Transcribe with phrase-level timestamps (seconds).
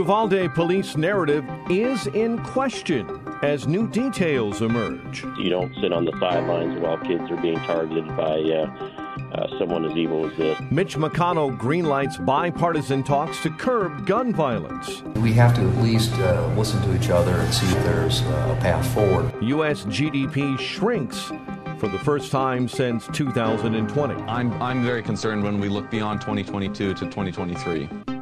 [0.00, 5.24] Uvalde police narrative is in question as new details emerge.
[5.38, 9.84] You don't sit on the sidelines while kids are being targeted by uh, uh, someone
[9.84, 10.58] as evil as this.
[10.70, 15.02] Mitch McConnell greenlights bipartisan talks to curb gun violence.
[15.16, 18.56] We have to at least uh, listen to each other and see if there's a
[18.58, 19.30] path forward.
[19.42, 19.84] U.S.
[19.84, 21.30] GDP shrinks
[21.76, 24.14] for the first time since 2020.
[24.22, 28.19] I'm, I'm very concerned when we look beyond 2022 to 2023.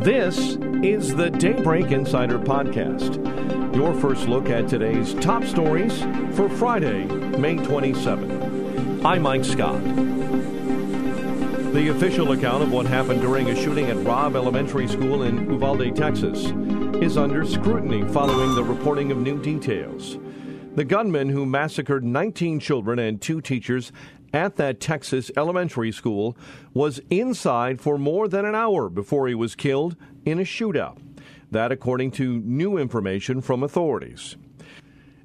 [0.00, 3.22] This is the Daybreak Insider Podcast,
[3.76, 6.00] your first look at today's top stories
[6.34, 9.04] for Friday, May 27.
[9.04, 9.84] I'm Mike Scott.
[11.74, 15.94] The official account of what happened during a shooting at Robb Elementary School in Uvalde,
[15.94, 16.46] Texas,
[17.02, 20.16] is under scrutiny following the reporting of new details.
[20.76, 23.92] The gunman who massacred 19 children and two teachers
[24.32, 26.36] at that Texas elementary school
[26.72, 30.98] was inside for more than an hour before he was killed in a shootout.
[31.50, 34.36] That, according to new information from authorities.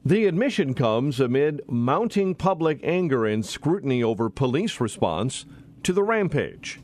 [0.04, 5.46] The admission comes amid mounting public anger and scrutiny over police response
[5.84, 6.80] to the rampage.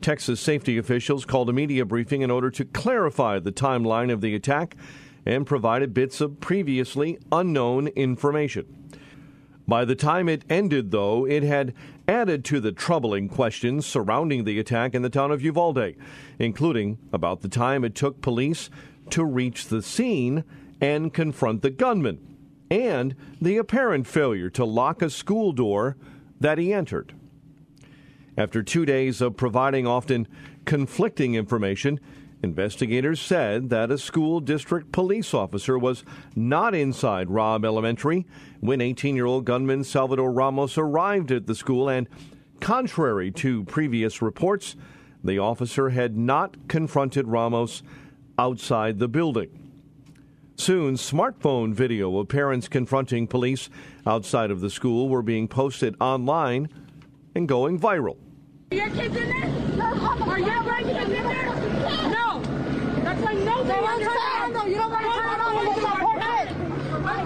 [0.00, 4.34] Texas safety officials called a media briefing in order to clarify the timeline of the
[4.34, 4.76] attack
[5.26, 8.79] and provided bits of previously unknown information.
[9.70, 11.74] By the time it ended, though, it had
[12.08, 15.94] added to the troubling questions surrounding the attack in the town of Uvalde,
[16.40, 18.68] including about the time it took police
[19.10, 20.42] to reach the scene
[20.80, 22.18] and confront the gunman,
[22.68, 25.96] and the apparent failure to lock a school door
[26.40, 27.14] that he entered.
[28.36, 30.26] After two days of providing often
[30.64, 32.00] conflicting information,
[32.42, 38.26] Investigators said that a school district police officer was not inside Robb Elementary
[38.60, 42.08] when 18 year old gunman Salvador Ramos arrived at the school, and
[42.60, 44.74] contrary to previous reports,
[45.22, 47.82] the officer had not confronted Ramos
[48.38, 49.70] outside the building.
[50.56, 53.70] Soon, smartphone video of parents confronting police
[54.06, 56.68] outside of the school were being posted online
[57.34, 58.16] and going viral.
[58.72, 59.50] Are Your kids in there?
[59.82, 61.46] Are kids in there?
[62.10, 62.42] No.
[63.02, 65.54] That's why no They want to turn You don't want to turn on.
[65.64, 66.48] Look at that poor kid.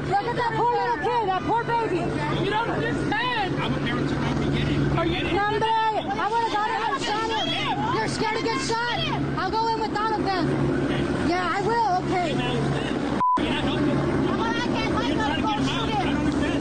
[0.08, 1.96] Look at that poor little kid, that poor baby.
[2.44, 3.54] You don't understand.
[3.56, 4.98] I'm a parent to not be getting.
[4.98, 7.96] Are you Number, I would have got it and shot him.
[7.96, 8.98] You're scared to get shot?
[9.38, 11.28] I'll go in with Donovan.
[11.28, 12.04] Yeah, I will.
[12.04, 12.34] Okay.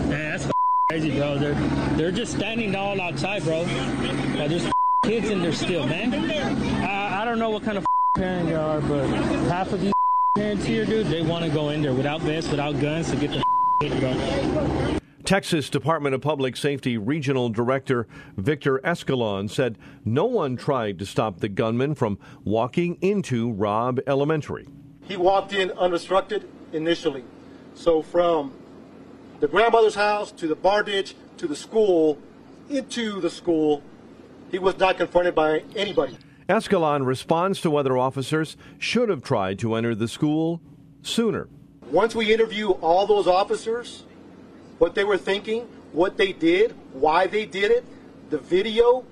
[0.09, 0.51] Man, that's
[0.89, 1.37] crazy, bro.
[1.37, 1.53] They're
[1.95, 3.65] they're just standing all outside, bro.
[3.65, 4.67] There's
[5.03, 6.13] kids in there still, man.
[6.83, 7.85] I, I don't know what kind of
[8.15, 9.07] parent you are, but
[9.49, 9.93] half of these
[10.35, 13.29] parents here, dude, they want to go in there without vests, without guns to get
[13.29, 13.43] the
[13.87, 14.97] hit, bro.
[15.23, 21.39] Texas Department of Public Safety Regional Director Victor Escalon said no one tried to stop
[21.39, 24.67] the gunman from walking into Robb Elementary.
[25.07, 27.23] He walked in unobstructed initially.
[27.75, 28.53] So from
[29.39, 32.17] the grandmother's house to the bar ditch to the school,
[32.69, 33.83] into the school,
[34.49, 36.17] he was not confronted by anybody.
[36.53, 40.61] Escalon responds to whether officers should have tried to enter the school
[41.01, 41.49] sooner.
[41.89, 44.03] Once we interview all those officers,
[44.77, 47.83] what they were thinking, what they did, why they did it,
[48.29, 49.03] the video,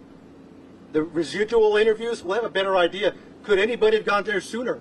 [0.91, 3.15] the residual interviews, we'll have a better idea.
[3.41, 4.79] Could anybody have gone there sooner?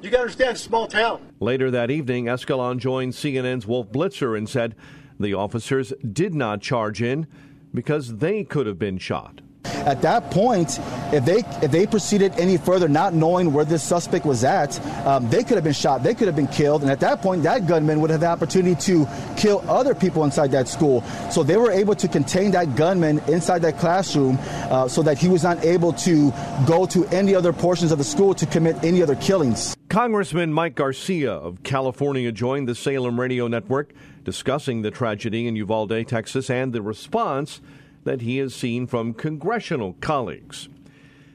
[0.00, 1.20] You got to understand, small town.
[1.40, 4.74] Later that evening, Escalon joined CNN's Wolf Blitzer and said
[5.20, 7.26] the officers did not charge in
[7.74, 9.42] because they could have been shot.
[9.64, 10.78] At that point,
[11.12, 15.28] if they if they proceeded any further, not knowing where this suspect was at, um,
[15.30, 16.02] they could have been shot.
[16.02, 18.74] They could have been killed, and at that point, that gunman would have the opportunity
[18.82, 19.06] to
[19.36, 21.02] kill other people inside that school.
[21.30, 25.28] So they were able to contain that gunman inside that classroom, uh, so that he
[25.28, 26.32] was not able to
[26.66, 29.76] go to any other portions of the school to commit any other killings.
[29.88, 33.92] Congressman Mike Garcia of California joined the Salem Radio Network
[34.24, 37.62] discussing the tragedy in Uvalde, Texas, and the response
[38.08, 40.70] that he has seen from congressional colleagues.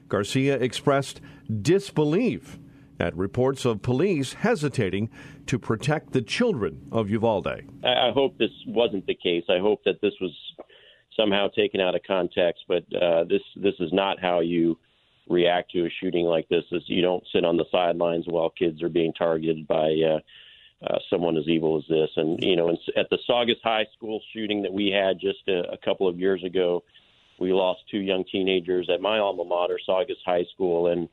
[0.10, 1.22] Garcia expressed
[1.62, 2.58] disbelief
[3.00, 5.08] at reports of police hesitating
[5.46, 7.62] to protect the children of Uvalde.
[7.84, 9.44] I, hope this wasn't the case.
[9.50, 10.32] I hope that this was
[11.16, 12.64] somehow taken out of context.
[12.68, 14.80] But uh, this this is not how you
[15.30, 16.64] react to a shooting like this.
[16.72, 20.20] Is you don't sit on the sidelines while kids are being targeted by uh,
[20.86, 22.10] uh, someone as evil as this.
[22.16, 25.78] And you know, at the Saugus High School shooting that we had just a, a
[25.78, 26.84] couple of years ago,
[27.40, 31.10] we lost two young teenagers at my alma mater, Saugus High School, and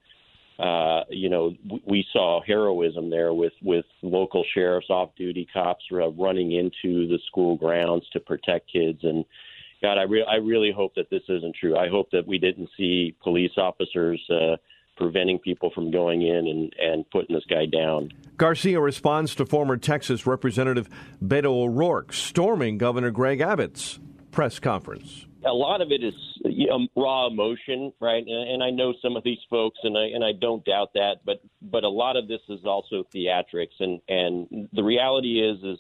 [0.59, 1.55] uh, you know,
[1.87, 7.57] we saw heroism there with with local sheriffs, off-duty cops uh, running into the school
[7.57, 8.99] grounds to protect kids.
[9.03, 9.25] And
[9.81, 11.79] God, I, re- I really hope that this isn't true.
[11.79, 14.57] I hope that we didn't see police officers uh,
[15.01, 18.13] preventing people from going in and, and putting this guy down.
[18.37, 20.89] Garcia responds to former Texas Representative
[21.25, 23.99] Beto O'Rourke storming Governor Greg Abbott's
[24.31, 26.15] press conference a lot of it is
[26.45, 28.23] you know, raw emotion, right?
[28.27, 31.17] And, and I know some of these folks, and I and I don't doubt that,
[31.25, 35.79] but but a lot of this is also theatrics, and and the reality is is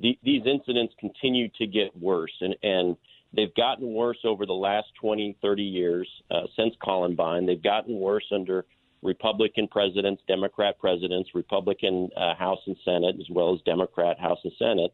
[0.00, 2.96] the, these incidents continue to get worse, and and
[3.36, 7.46] they've gotten worse over the last 20, 30 years uh, since Columbine.
[7.46, 8.64] They've gotten worse under
[9.02, 14.52] Republican presidents, Democrat presidents, Republican uh, House and Senate, as well as Democrat House and
[14.58, 14.92] Senate.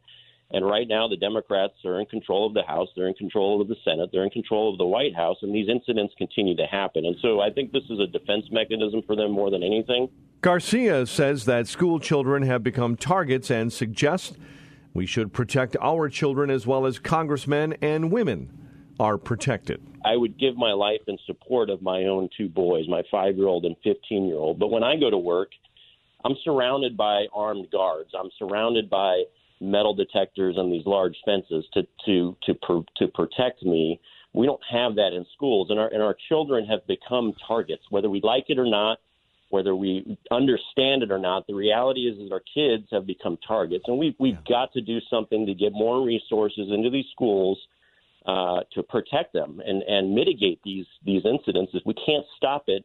[0.50, 3.68] And right now, the Democrats are in control of the House, they're in control of
[3.68, 7.06] the Senate, they're in control of the White House, and these incidents continue to happen.
[7.06, 10.10] And so I think this is a defense mechanism for them more than anything.
[10.42, 14.36] Garcia says that school children have become targets and suggests
[14.94, 18.50] we should protect our children as well as congressmen and women
[19.00, 19.82] are protected.
[20.04, 23.46] I would give my life in support of my own two boys, my five year
[23.46, 24.58] old and 15 year old.
[24.58, 25.50] But when I go to work,
[26.24, 28.10] I'm surrounded by armed guards.
[28.18, 29.24] I'm surrounded by
[29.60, 34.00] metal detectors and these large fences to to to per, to protect me.
[34.34, 38.10] We don't have that in schools, and our and our children have become targets, whether
[38.10, 38.98] we like it or not,
[39.52, 41.46] whether we understand it or not.
[41.46, 44.98] The reality is, is our kids have become targets, and we've we've got to do
[45.10, 47.58] something to get more resources into these schools
[48.24, 51.72] uh, to protect them and and mitigate these these incidents.
[51.74, 52.82] If we can't stop it,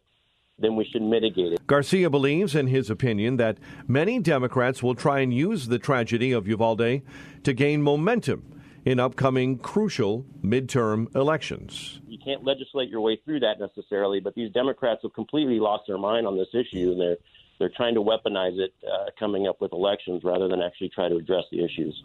[0.59, 1.65] then we should mitigate it.
[1.67, 6.49] Garcia believes, in his opinion, that many Democrats will try and use the tragedy of
[6.49, 7.01] Uvalde
[7.43, 8.56] to gain momentum
[8.87, 11.99] in upcoming crucial midterm elections.
[12.07, 15.97] You can't legislate your way through that necessarily, but these Democrats have completely lost their
[15.97, 17.17] mind on this issue, and they're
[17.59, 21.17] they're trying to weaponize it uh, coming up with elections rather than actually try to
[21.17, 22.01] address the issues.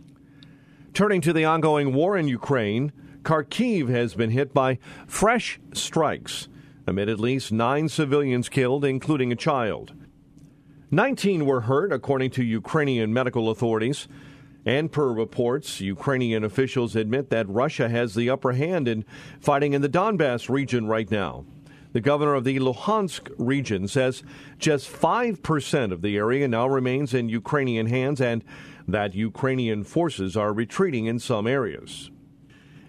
[0.93, 2.91] Turning to the ongoing war in Ukraine,
[3.23, 6.49] Kharkiv has been hit by fresh strikes
[6.87, 9.93] amid at least nine civilians killed, including a child.
[10.91, 14.09] 19 were hurt, according to Ukrainian medical authorities.
[14.65, 19.05] And per reports, Ukrainian officials admit that Russia has the upper hand in
[19.41, 21.45] fighting in the Donbass region right now.
[21.93, 24.23] The governor of the Luhansk region says
[24.59, 28.43] just 5% of the area now remains in Ukrainian hands and
[28.89, 32.11] that Ukrainian forces are retreating in some areas.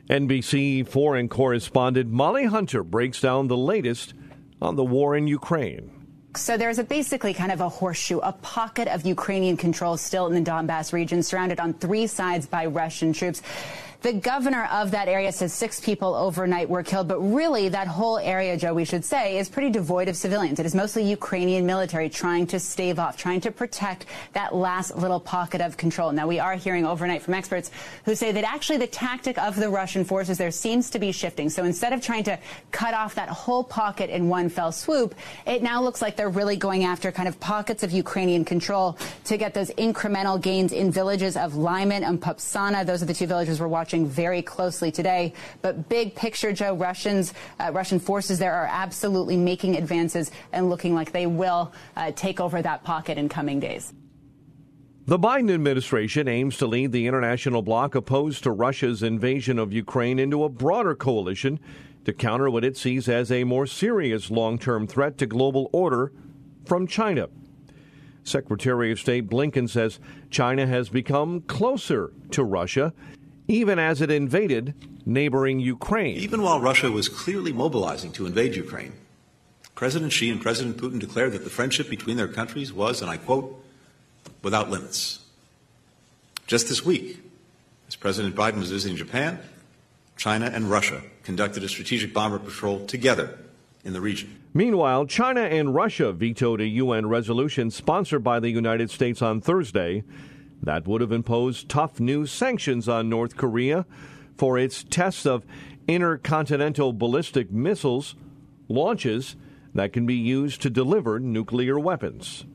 [0.10, 4.14] NBC foreign correspondent Molly Hunter breaks down the latest
[4.62, 6.03] on the war in Ukraine.
[6.36, 10.34] So there's a basically kind of a horseshoe, a pocket of Ukrainian control still in
[10.34, 13.44] the Donbass region, surrounded on three sides by Russian troops.
[14.04, 18.18] The governor of that area says six people overnight were killed, but really that whole
[18.18, 20.60] area, Joe, we should say, is pretty devoid of civilians.
[20.60, 25.22] It is mostly Ukrainian military trying to stave off, trying to protect that last little
[25.22, 26.12] pocket of control.
[26.12, 27.72] Now, we are hearing overnight from experts
[28.04, 31.50] who say that actually the tactic of the Russian forces there seems to be shifting.
[31.50, 32.38] So instead of trying to
[32.72, 35.16] cut off that whole pocket in one fell swoop,
[35.48, 39.38] it now looks like they're really going after kind of pockets of Ukrainian control to
[39.38, 42.86] get those incremental gains in villages of Lyman and Popasna.
[42.86, 45.34] Those are the two villages we're watching watching very closely today.
[45.62, 50.96] But big picture, Joe, Russians, uh, Russian forces there are absolutely making advances and looking
[50.96, 53.94] like they will uh, take over that pocket in coming days.
[55.06, 60.18] The Biden administration aims to lead the international bloc opposed to Russia's invasion of Ukraine
[60.18, 61.60] into a broader coalition
[62.06, 66.12] to counter what it sees as a more serious long term threat to global order
[66.66, 67.28] from China.
[68.24, 72.94] Secretary of State Blinken says China has become closer to Russia
[73.48, 74.74] even as it invaded
[75.06, 76.18] neighboring Ukraine.
[76.18, 78.94] Even while Russia was clearly mobilizing to invade Ukraine,
[79.76, 83.18] President Xi and President Putin declared that the friendship between their countries was, and I
[83.18, 83.64] quote,
[84.42, 85.20] without limits.
[86.48, 87.20] Just this week,
[87.88, 89.40] as President Biden was visiting Japan,
[90.18, 93.40] China and Russia conducted a strategic bomber patrol together
[93.84, 94.40] in the region.
[94.54, 100.04] Meanwhile, China and Russia vetoed a UN resolution sponsored by the United States on Thursday
[100.64, 103.86] that would have imposed tough new sanctions on North Korea
[104.36, 105.46] for its tests of
[105.88, 108.16] intercontinental ballistic missiles
[108.68, 109.36] launches
[109.74, 112.46] that can be used to deliver nuclear weapons.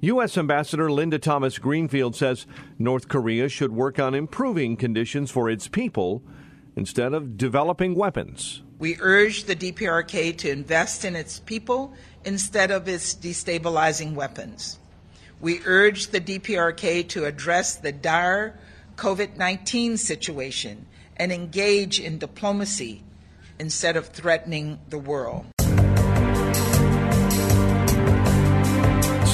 [0.00, 0.38] U.S.
[0.38, 2.46] Ambassador Linda Thomas Greenfield says
[2.78, 6.22] North Korea should work on improving conditions for its people
[6.76, 8.62] instead of developing weapons.
[8.78, 14.78] We urge the DPRK to invest in its people instead of its destabilizing weapons.
[15.40, 18.58] We urge the DPRK to address the dire
[18.96, 23.02] COVID 19 situation and engage in diplomacy
[23.58, 25.46] instead of threatening the world.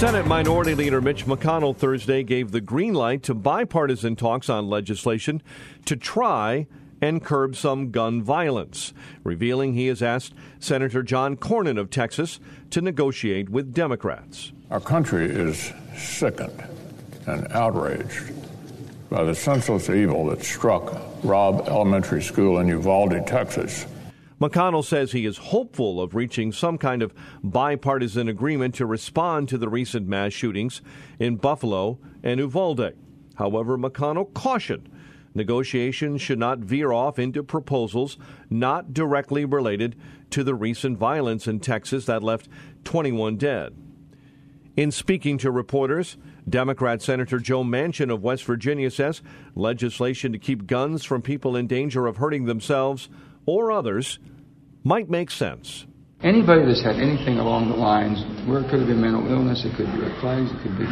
[0.03, 5.41] Senate Minority Leader Mitch McConnell Thursday gave the green light to bipartisan talks on legislation
[5.85, 6.67] to try
[7.03, 8.95] and curb some gun violence,
[9.25, 12.41] revealing he has asked Senator John Cornyn of Texas
[12.71, 14.53] to negotiate with Democrats.
[14.71, 16.65] Our country is sickened
[17.27, 18.33] and outraged
[19.11, 23.85] by the senseless evil that struck Robb Elementary School in Uvalde, Texas
[24.43, 29.57] McConnell says he is hopeful of reaching some kind of bipartisan agreement to respond to
[29.57, 30.83] the recent mass shootings
[31.21, 32.93] in Buffalo and Uvalde.
[33.37, 34.89] However, McConnell cautioned
[35.35, 38.19] negotiations should not veer off into proposals
[38.51, 39.97] not directly related
[40.31, 42.49] to the recent violence in Texas that left
[42.85, 43.77] 21 dead.
[44.77, 46.17] In speaking to reporters,
[46.49, 49.23] Democrat Senator Joe Manchin of West Virginia says
[49.55, 53.09] legislation to keep guns from people in danger of hurting themselves
[53.45, 54.19] or others
[54.83, 55.87] might make sense.
[56.23, 59.75] Anybody that's had anything along the lines where it could have been mental illness, it
[59.75, 60.87] could be red flags, it could be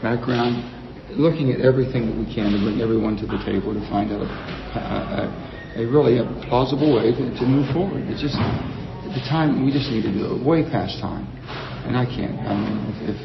[0.00, 0.79] background,
[1.16, 4.22] looking at everything that we can to bring everyone to the table to find out
[4.22, 4.30] a,
[5.76, 8.04] a, a really a plausible way to, to, move forward.
[8.08, 11.26] It's just the time we just need to do it way past time,
[11.86, 12.38] and I can't.
[12.40, 13.18] I mean, if, if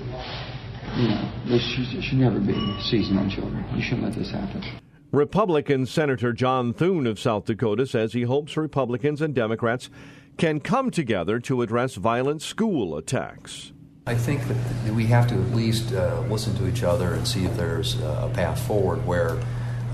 [0.98, 3.66] you know, this should, should never be season on children.
[3.76, 4.64] You shouldn't let this happen.
[5.12, 9.90] Republican Senator John Thune of South Dakota says he hopes Republicans and Democrats
[10.38, 13.72] can come together to address violent school attacks.
[14.08, 17.46] I think that we have to at least uh, listen to each other and see
[17.46, 19.40] if there's a path forward where,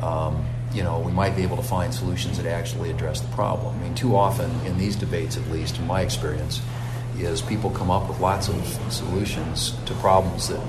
[0.01, 3.73] um, you know, we might be able to find solutions that actually address the problem.
[3.79, 6.61] I mean, too often in these debates, at least in my experience,
[7.17, 8.55] is people come up with lots of
[8.91, 10.61] solutions to problems that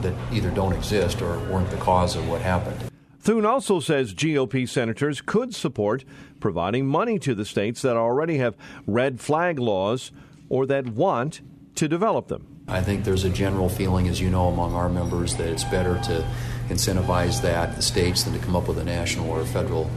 [0.00, 2.90] that either don't exist or weren't the cause of what happened.
[3.20, 6.04] Thune also says GOP senators could support
[6.40, 10.10] providing money to the states that already have red flag laws
[10.48, 11.40] or that want
[11.76, 12.51] to develop them.
[12.68, 15.98] I think there's a general feeling, as you know, among our members that it's better
[16.04, 16.26] to
[16.68, 19.90] incentivize that the states than to come up with a national or a federal,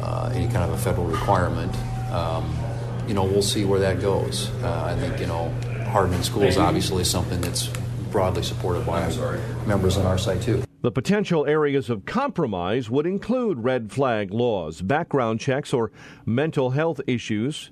[0.00, 1.74] uh, any kind of a federal requirement.
[2.10, 2.54] Um,
[3.08, 4.50] you know, we'll see where that goes.
[4.62, 5.48] Uh, I think you know,
[5.88, 7.68] hardening schools obviously is something that's
[8.10, 9.08] broadly supported by
[9.66, 10.62] members on our side too.
[10.82, 15.92] The potential areas of compromise would include red flag laws, background checks, or
[16.26, 17.70] mental health issues.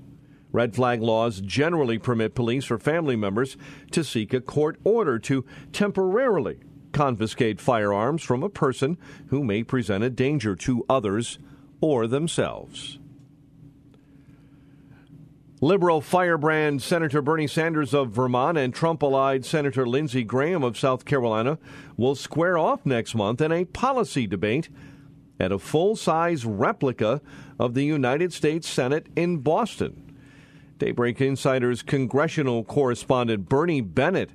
[0.52, 3.56] Red flag laws generally permit police or family members
[3.92, 6.58] to seek a court order to temporarily
[6.92, 11.38] confiscate firearms from a person who may present a danger to others
[11.80, 12.98] or themselves.
[15.62, 21.04] Liberal firebrand Senator Bernie Sanders of Vermont and Trump allied Senator Lindsey Graham of South
[21.04, 21.58] Carolina
[21.98, 24.70] will square off next month in a policy debate
[25.38, 27.20] at a full size replica
[27.58, 30.09] of the United States Senate in Boston.
[30.80, 34.30] Daybreak Insider's congressional correspondent Bernie Bennett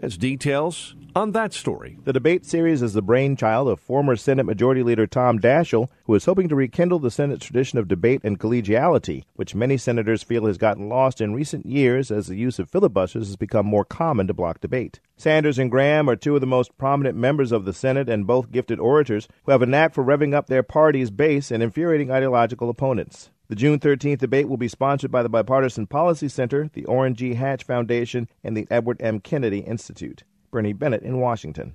[0.00, 1.98] has details on that story.
[2.04, 6.26] The debate series is the brainchild of former Senate Majority Leader Tom Daschle, who is
[6.26, 10.58] hoping to rekindle the Senate's tradition of debate and collegiality, which many senators feel has
[10.58, 14.32] gotten lost in recent years as the use of filibusters has become more common to
[14.32, 15.00] block debate.
[15.16, 18.52] Sanders and Graham are two of the most prominent members of the Senate and both
[18.52, 22.70] gifted orators who have a knack for revving up their party's base and infuriating ideological
[22.70, 23.30] opponents.
[23.48, 27.34] The June 13th debate will be sponsored by the Bipartisan Policy Center, the Orrin G.
[27.34, 29.20] Hatch Foundation, and the Edward M.
[29.20, 30.22] Kennedy Institute.
[30.50, 31.74] Bernie Bennett in Washington.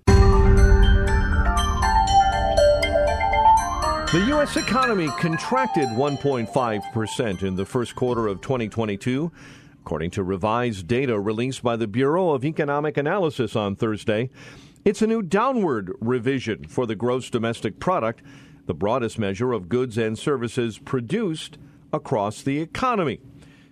[4.08, 4.58] The U.S.
[4.58, 9.32] economy contracted 1.5% in the first quarter of 2022,
[9.82, 14.32] according to revised data released by the Bureau of Economic Analysis on Thursday.
[14.86, 18.24] It's a new downward revision for the gross domestic product,
[18.70, 21.58] the broadest measure of goods and services produced
[21.92, 23.20] across the economy.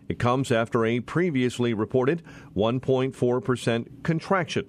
[0.10, 2.24] It comes after a previously reported
[2.56, 4.66] 1.4% contraction.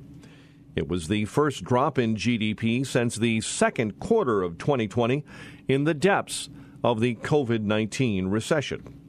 [0.77, 5.25] It was the first drop in GDP since the second quarter of 2020
[5.67, 6.51] in the depths
[6.85, 9.01] of the COVID 19 recession.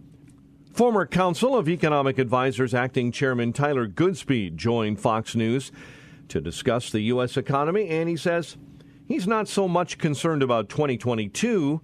[0.71, 5.73] Former Council of Economic Advisers Acting Chairman Tyler Goodspeed joined Fox News
[6.29, 7.35] to discuss the U.S.
[7.35, 8.55] economy, and he says
[9.09, 11.81] he's not so much concerned about 2022.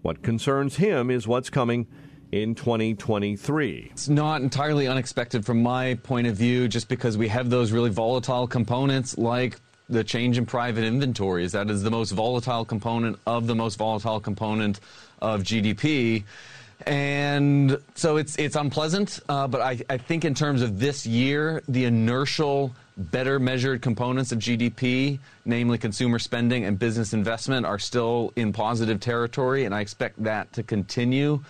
[0.00, 1.86] What concerns him is what's coming
[2.32, 3.88] in 2023.
[3.90, 7.90] It's not entirely unexpected from my point of view, just because we have those really
[7.90, 9.58] volatile components like
[9.88, 11.52] the change in private inventories.
[11.52, 14.80] That is the most volatile component of the most volatile component
[15.20, 16.24] of GDP.
[16.86, 21.62] And so it's it's unpleasant, uh, but I, I think in terms of this year,
[21.66, 28.32] the inertial, better measured components of GDP, namely consumer spending and business investment, are still
[28.36, 31.40] in positive territory, and I expect that to continue.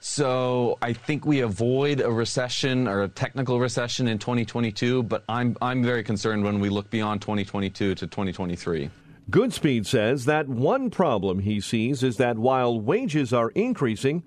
[0.00, 5.56] So I think we avoid a recession or a technical recession in 2022, but I'm
[5.62, 8.90] I'm very concerned when we look beyond 2022 to 2023.
[9.30, 14.24] Goodspeed says that one problem he sees is that while wages are increasing,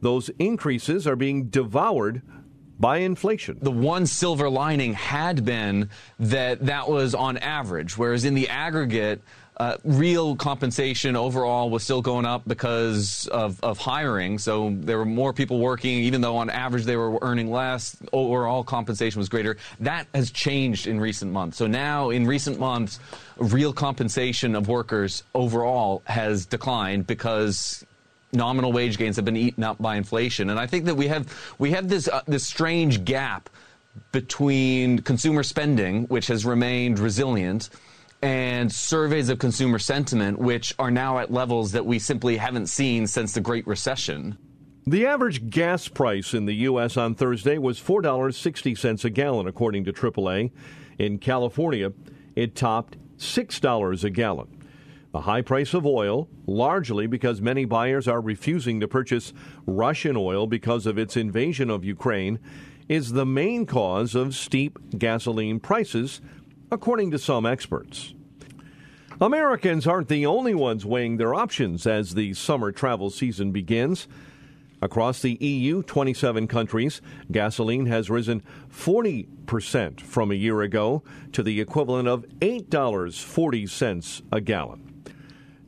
[0.00, 2.22] those increases are being devoured
[2.80, 3.58] by inflation.
[3.60, 9.20] The one silver lining had been that that was on average, whereas in the aggregate,
[9.58, 14.38] uh, real compensation overall was still going up because of, of hiring.
[14.38, 17.94] So there were more people working, even though on average they were earning less.
[18.14, 19.58] Overall compensation was greater.
[19.80, 21.58] That has changed in recent months.
[21.58, 23.00] So now, in recent months,
[23.36, 27.84] real compensation of workers overall has declined because
[28.32, 30.50] nominal wage gains have been eaten up by inflation.
[30.50, 33.50] And I think that we have we have this uh, this strange gap
[34.12, 37.70] between consumer spending, which has remained resilient
[38.22, 43.06] and surveys of consumer sentiment, which are now at levels that we simply haven't seen
[43.06, 44.36] since the Great Recession.
[44.86, 46.96] The average gas price in the U.S.
[46.96, 50.50] on Thursday was $4.60 a gallon, according to AAA.
[50.98, 51.92] In California,
[52.34, 54.59] it topped $6 a gallon.
[55.12, 59.32] The high price of oil, largely because many buyers are refusing to purchase
[59.66, 62.38] Russian oil because of its invasion of Ukraine,
[62.88, 66.20] is the main cause of steep gasoline prices,
[66.70, 68.14] according to some experts.
[69.20, 74.06] Americans aren't the only ones weighing their options as the summer travel season begins.
[74.80, 81.02] Across the EU, 27 countries, gasoline has risen 40% from a year ago
[81.32, 84.89] to the equivalent of $8.40 a gallon.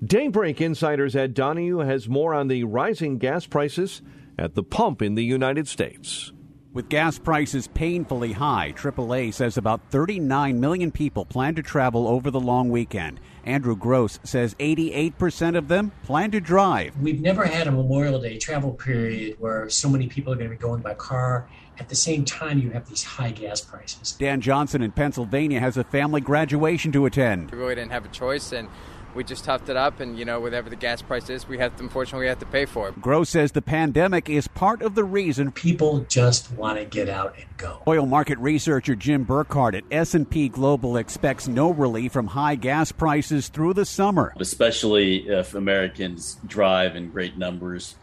[0.04, 4.02] Daybreak Insider's Ed Donahue has more on the rising gas prices
[4.36, 6.32] at the pump in the United States.
[6.72, 12.32] With gas prices painfully high, AAA says about 39 million people plan to travel over
[12.32, 13.20] the long weekend.
[13.44, 16.96] Andrew Gross says 88% of them plan to drive.
[16.96, 20.56] We've never had a Memorial Day travel period where so many people are going to
[20.56, 21.48] be going by car.
[21.78, 24.12] At the same time, you have these high gas prices.
[24.12, 27.52] Dan Johnson in Pennsylvania has a family graduation to attend.
[27.52, 28.68] We really didn't have a choice, and
[29.14, 31.76] we just toughed it up and you know whatever the gas price is we have
[31.76, 34.94] to, unfortunately we have to pay for it gross says the pandemic is part of
[34.94, 39.74] the reason people just want to get out and go oil market researcher jim burkhardt
[39.74, 45.54] at s&p global expects no relief from high gas prices through the summer especially if
[45.54, 47.96] americans drive in great numbers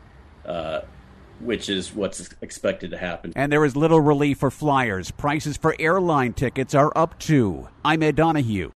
[0.46, 0.82] uh,
[1.40, 3.32] which is what's expected to happen.
[3.36, 5.12] And there is little relief for flyers.
[5.12, 7.68] Prices for airline tickets are up too.
[7.84, 8.72] I'm Ed Donahue.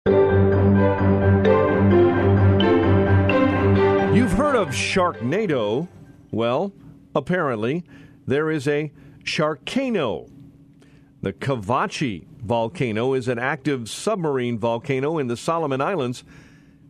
[4.61, 5.87] Of Sharknado.
[6.29, 6.71] Well,
[7.15, 7.83] apparently,
[8.27, 8.91] there is a
[9.23, 10.29] Sharkcano.
[11.19, 16.23] The Kavachi volcano is an active submarine volcano in the Solomon Islands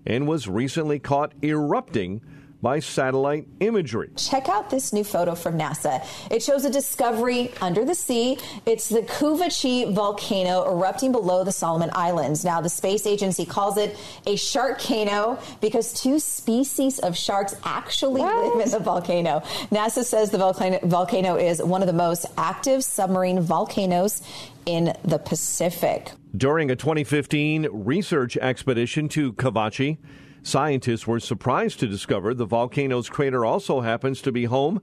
[0.05, 2.19] and was recently caught erupting
[2.62, 4.10] by satellite imagery.
[4.15, 6.06] Check out this new photo from NASA.
[6.30, 8.38] It shows a discovery under the sea.
[8.65, 12.45] It's the Kavachi volcano erupting below the Solomon Islands.
[12.45, 18.56] Now, the space agency calls it a sharkcano because two species of sharks actually what?
[18.56, 19.41] live in the volcano.
[19.71, 24.21] NASA says the volcano, volcano is one of the most active submarine volcanoes
[24.65, 26.12] in the Pacific.
[26.36, 29.97] During a 2015 research expedition to Kavachi,
[30.43, 34.82] Scientists were surprised to discover the volcano's crater also happens to be home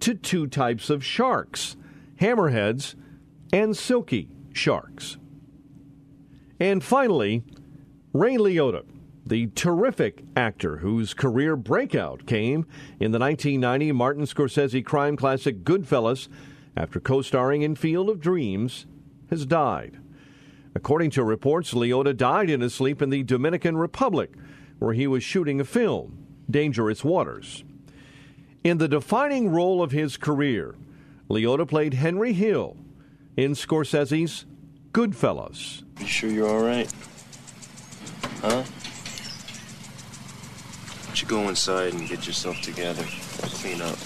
[0.00, 1.76] to two types of sharks
[2.20, 2.94] hammerheads
[3.52, 5.16] and silky sharks.
[6.58, 7.42] And finally,
[8.12, 8.84] Ray Liotta,
[9.24, 12.66] the terrific actor whose career breakout came
[12.98, 16.28] in the 1990 Martin Scorsese crime classic Goodfellas
[16.76, 18.86] after co starring in Field of Dreams,
[19.30, 19.98] has died.
[20.74, 24.32] According to reports, Liotta died in his sleep in the Dominican Republic
[24.80, 27.62] where he was shooting a film, Dangerous Waters.
[28.64, 30.74] In the defining role of his career,
[31.28, 32.76] Liotta played Henry Hill
[33.36, 34.46] in Scorsese's
[34.92, 35.84] Goodfellas.
[36.00, 36.92] You sure you're all right?
[38.40, 38.62] Huh?
[40.96, 43.04] Why don't you go inside and get yourself together?
[43.04, 43.96] Clean up.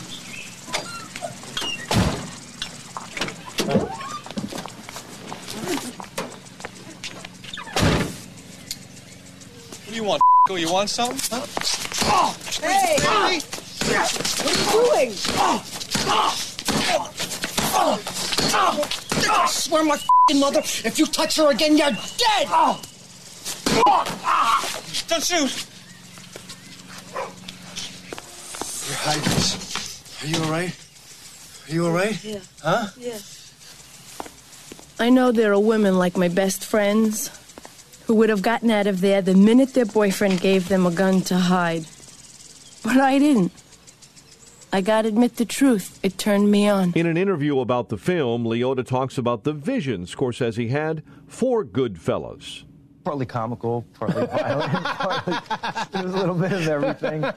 [10.04, 10.90] What do you want?
[10.94, 11.16] Go, you want some?
[11.30, 11.46] Huh?
[12.06, 12.96] Oh, hey!
[13.00, 13.40] Hey!
[13.86, 15.12] What are you doing?
[19.26, 19.98] I swear my
[20.34, 22.46] mother, if you touch her again, you're dead!
[22.48, 22.80] oh
[25.08, 25.66] Don't shoot!
[28.86, 29.32] You're hiding.
[30.22, 30.76] Are you all right?
[31.68, 32.24] Are you all right?
[32.24, 32.40] Yeah.
[32.62, 32.86] Huh?
[32.98, 33.18] Yeah.
[34.98, 37.30] I know there are women like my best friends
[38.06, 41.20] who would have gotten out of there the minute their boyfriend gave them a gun
[41.22, 41.86] to hide.
[42.82, 43.52] But I didn't.
[44.72, 46.00] I gotta admit the truth.
[46.02, 46.92] It turned me on.
[46.96, 52.64] In an interview about the film, Liotta talks about the vision Scorsese had for Goodfellas.
[53.04, 55.34] Partly comical, partly violent, partly,
[55.92, 57.24] there's a little bit of everything.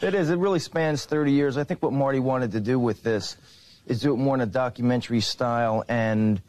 [0.00, 0.30] It is.
[0.30, 1.56] It really spans 30 years.
[1.56, 3.36] I think what Marty wanted to do with this
[3.86, 6.40] is do it more in a documentary style and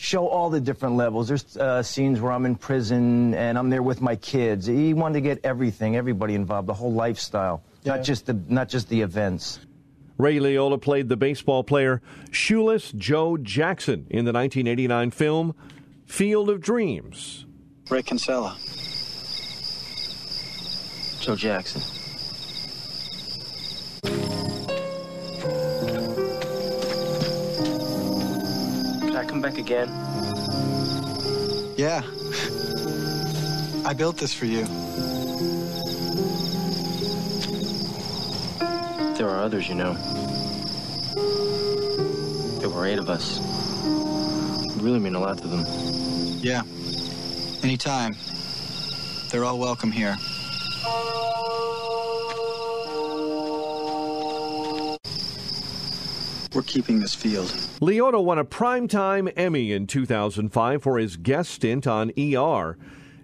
[0.00, 1.28] show all the different levels.
[1.28, 4.66] There's uh, scenes where I'm in prison and I'm there with my kids.
[4.66, 8.88] He wanted to get everything, everybody involved, the whole lifestyle, not just the not just
[8.88, 9.60] the events.
[10.16, 15.54] Ray Liotta played the baseball player Shoeless Joe Jackson in the 1989 film
[16.06, 17.46] Field of Dreams.
[17.90, 18.56] Ray Kinsella.
[21.20, 21.99] Joe Jackson.
[29.40, 29.88] Come back again?
[31.76, 32.02] Yeah.
[33.86, 34.64] I built this for you.
[39.16, 39.94] There are others, you know.
[42.58, 43.40] There were eight of us.
[44.76, 45.64] We really mean a lot to them.
[46.42, 46.62] Yeah.
[47.62, 48.16] Anytime.
[49.30, 50.16] They're all welcome here.
[56.52, 57.46] We're keeping this field.
[57.80, 62.76] Liotta won a Primetime Emmy in 2005 for his guest stint on ER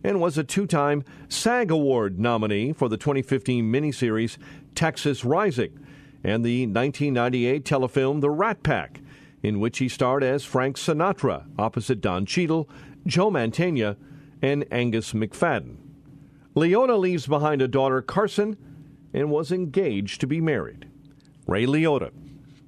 [0.04, 4.38] and was a two time SAG Award nominee for the 2015 miniseries
[4.76, 5.76] Texas Rising
[6.22, 9.00] and the 1998 telefilm The Rat Pack,
[9.42, 12.68] in which he starred as Frank Sinatra opposite Don Cheadle,
[13.06, 13.96] Joe Mantegna,
[14.40, 15.78] and Angus Macfadyen.
[16.54, 18.56] Liotta leaves behind a daughter, Carson,
[19.12, 20.88] and was engaged to be married.
[21.46, 22.12] Ray Liotta